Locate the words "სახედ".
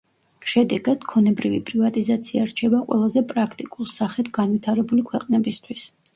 3.93-4.33